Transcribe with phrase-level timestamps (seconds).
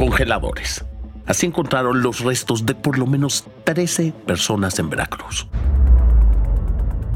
[0.00, 0.82] congeladores.
[1.26, 5.46] Así encontraron los restos de por lo menos 13 personas en Veracruz.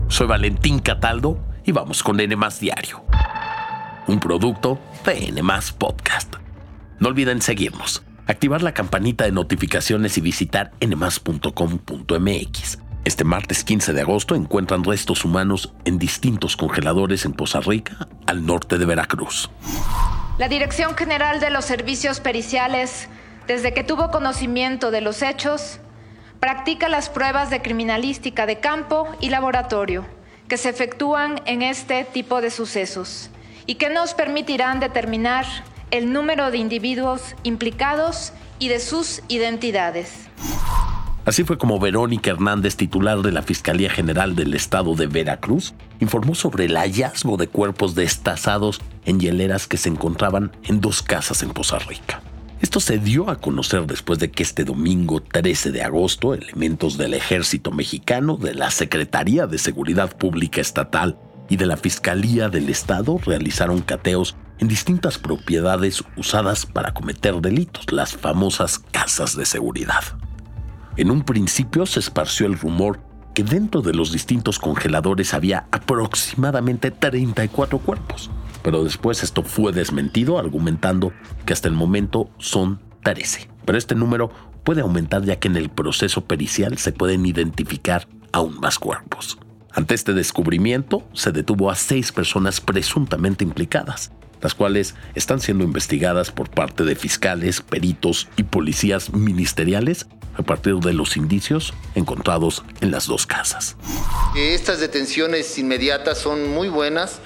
[0.08, 3.02] Soy Valentín Cataldo y vamos con N Diario,
[4.06, 5.40] un producto de N
[5.78, 6.34] Podcast.
[7.00, 12.78] No olviden seguirnos, activar la campanita de notificaciones y visitar nmas.com.mx.
[13.06, 18.44] Este martes 15 de agosto encuentran restos humanos en distintos congeladores en Poza Rica, al
[18.44, 19.48] norte de Veracruz.
[20.36, 23.08] La Dirección General de los Servicios Periciales,
[23.46, 25.78] desde que tuvo conocimiento de los hechos,
[26.40, 30.04] practica las pruebas de criminalística de campo y laboratorio
[30.48, 33.30] que se efectúan en este tipo de sucesos
[33.66, 35.46] y que nos permitirán determinar
[35.92, 40.28] el número de individuos implicados y de sus identidades.
[41.24, 46.34] Así fue como Verónica Hernández, titular de la Fiscalía General del Estado de Veracruz, informó
[46.34, 51.50] sobre el hallazgo de cuerpos destazados en hieleras que se encontraban en dos casas en
[51.50, 52.20] Poza Rica.
[52.60, 57.14] Esto se dio a conocer después de que este domingo 13 de agosto elementos del
[57.14, 63.18] ejército mexicano, de la Secretaría de Seguridad Pública Estatal y de la Fiscalía del Estado
[63.24, 70.04] realizaron cateos en distintas propiedades usadas para cometer delitos, las famosas casas de seguridad.
[70.96, 73.00] En un principio se esparció el rumor
[73.34, 78.30] que dentro de los distintos congeladores había aproximadamente 34 cuerpos
[78.64, 81.12] pero después esto fue desmentido argumentando
[81.44, 83.50] que hasta el momento son 13.
[83.66, 84.30] Pero este número
[84.64, 89.38] puede aumentar ya que en el proceso pericial se pueden identificar aún más cuerpos.
[89.70, 94.12] Ante este descubrimiento, se detuvo a seis personas presuntamente implicadas,
[94.44, 100.06] las cuales están siendo investigadas por parte de fiscales, peritos y policías ministeriales
[100.36, 103.76] a partir de los indicios encontrados en las dos casas.
[104.36, 107.20] Estas detenciones inmediatas son muy buenas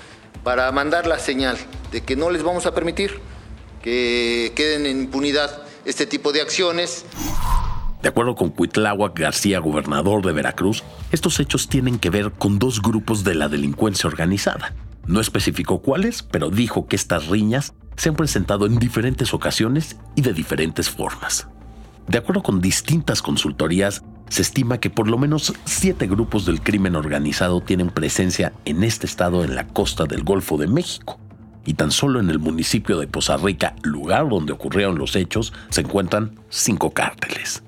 [0.45, 1.59] para mandar la señal
[1.91, 3.19] de que no les vamos a permitir
[3.83, 7.05] que queden en impunidad este tipo de acciones.
[8.01, 12.81] De acuerdo con Cuitláhuac García, gobernador de Veracruz, estos hechos tienen que ver con dos
[12.81, 14.73] grupos de la delincuencia organizada.
[15.09, 20.21] No especificó cuáles, pero dijo que estas riñas se han presentado en diferentes ocasiones y
[20.21, 21.49] de diferentes formas.
[22.07, 26.95] De acuerdo con distintas consultorías, se estima que por lo menos siete grupos del crimen
[26.95, 31.19] organizado tienen presencia en este estado en la costa del Golfo de México.
[31.65, 35.81] Y tan solo en el municipio de Poza Rica, lugar donde ocurrieron los hechos, se
[35.81, 37.63] encuentran cinco cárteles.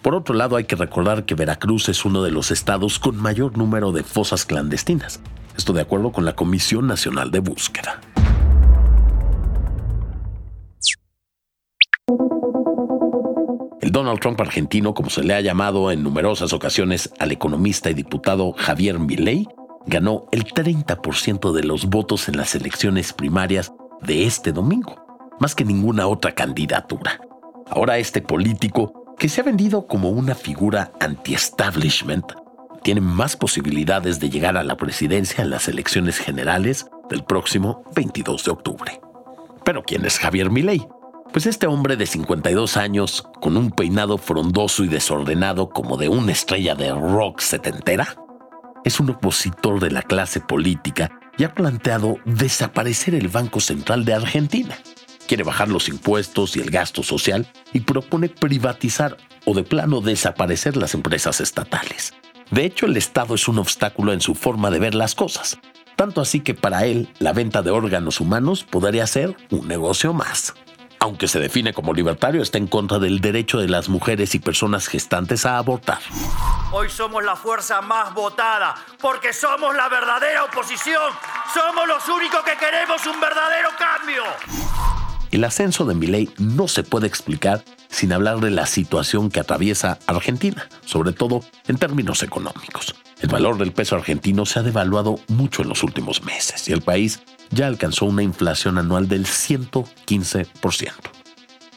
[0.00, 3.58] Por otro lado, hay que recordar que Veracruz es uno de los estados con mayor
[3.58, 5.20] número de fosas clandestinas.
[5.60, 8.00] Esto de acuerdo con la Comisión Nacional de Búsqueda.
[13.82, 18.54] Donald Trump argentino, como se le ha llamado en numerosas ocasiones al economista y diputado
[18.56, 19.48] Javier Milei,
[19.84, 23.70] ganó el 30% de los votos en las elecciones primarias
[24.00, 24.96] de este domingo,
[25.40, 27.20] más que ninguna otra candidatura.
[27.66, 32.32] Ahora este político, que se ha vendido como una figura anti-establishment,
[32.82, 38.44] tiene más posibilidades de llegar a la presidencia en las elecciones generales del próximo 22
[38.44, 39.00] de octubre.
[39.64, 40.86] Pero ¿quién es Javier Milei?
[41.32, 46.32] Pues este hombre de 52 años, con un peinado frondoso y desordenado como de una
[46.32, 48.16] estrella de rock setentera,
[48.84, 54.14] es un opositor de la clase política y ha planteado desaparecer el Banco Central de
[54.14, 54.76] Argentina.
[55.28, 60.76] Quiere bajar los impuestos y el gasto social y propone privatizar o de plano desaparecer
[60.76, 62.12] las empresas estatales.
[62.50, 65.58] De hecho, el Estado es un obstáculo en su forma de ver las cosas,
[65.96, 70.54] tanto así que para él la venta de órganos humanos podría ser un negocio más
[71.00, 74.86] aunque se define como libertario, está en contra del derecho de las mujeres y personas
[74.86, 75.98] gestantes a abortar.
[76.72, 81.10] Hoy somos la fuerza más votada porque somos la verdadera oposición.
[81.54, 84.22] Somos los únicos que queremos un verdadero cambio.
[85.30, 90.00] El ascenso de Milei no se puede explicar sin hablar de la situación que atraviesa
[90.06, 92.96] Argentina, sobre todo en términos económicos.
[93.20, 96.82] El valor del peso argentino se ha devaluado mucho en los últimos meses y el
[96.82, 97.20] país
[97.50, 100.90] ya alcanzó una inflación anual del 115%.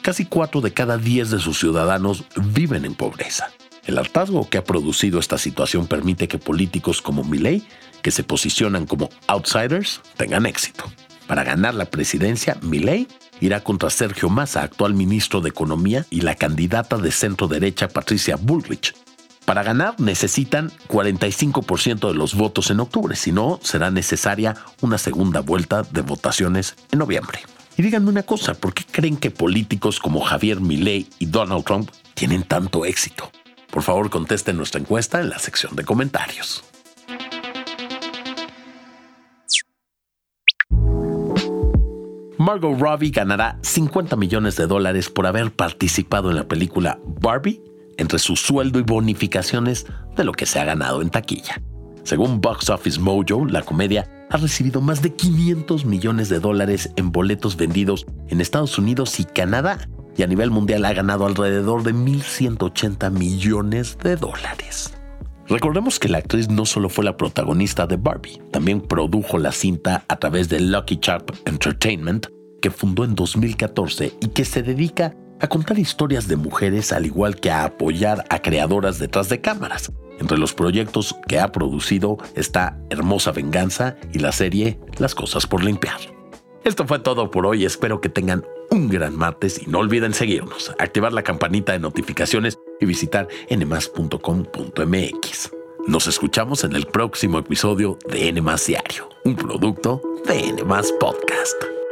[0.02, 3.50] Casi 4 de cada 10 de sus ciudadanos viven en pobreza.
[3.86, 7.66] El hartazgo que ha producido esta situación permite que políticos como Milley,
[8.02, 10.90] que se posicionan como outsiders, tengan éxito.
[11.26, 13.08] Para ganar la presidencia, Milley
[13.40, 18.36] irá contra Sergio Massa, actual ministro de Economía, y la candidata de centro derecha Patricia
[18.36, 18.94] Bullrich,
[19.44, 25.40] para ganar necesitan 45% de los votos en octubre, si no, será necesaria una segunda
[25.40, 27.40] vuelta de votaciones en noviembre.
[27.76, 31.90] Y díganme una cosa, ¿por qué creen que políticos como Javier Milei y Donald Trump
[32.14, 33.30] tienen tanto éxito?
[33.70, 36.64] Por favor, contesten nuestra encuesta en la sección de comentarios.
[42.44, 47.62] Margot Robbie ganará 50 millones de dólares por haber participado en la película Barbie
[47.96, 51.62] entre su sueldo y bonificaciones de lo que se ha ganado en taquilla.
[52.02, 57.12] Según Box Office Mojo, la comedia ha recibido más de 500 millones de dólares en
[57.12, 59.78] boletos vendidos en Estados Unidos y Canadá,
[60.14, 64.92] y a nivel mundial ha ganado alrededor de 1.180 millones de dólares.
[65.48, 70.04] Recordemos que la actriz no solo fue la protagonista de Barbie, también produjo la cinta
[70.08, 72.33] a través de Lucky Sharp Entertainment,
[72.64, 77.36] que fundó en 2014 y que se dedica a contar historias de mujeres al igual
[77.36, 79.92] que a apoyar a creadoras detrás de cámaras.
[80.18, 85.62] Entre los proyectos que ha producido está Hermosa Venganza y la serie Las Cosas por
[85.62, 85.98] Limpiar.
[86.64, 90.74] Esto fue todo por hoy, espero que tengan un gran martes y no olviden seguirnos,
[90.78, 95.50] activar la campanita de notificaciones y visitar nmas.com.mx.
[95.86, 101.83] Nos escuchamos en el próximo episodio de Nmas Diario, un producto de Nmas Podcast.